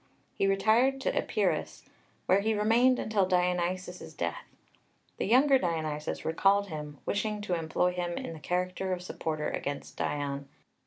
[0.33, 1.83] He retired to Epirus,
[2.25, 4.45] where he remained until Dionysius's death.
[5.17, 9.97] The younger Dionysius recalled him, wishing to employ him in the character of supporter against
[9.97, 10.49] Dion.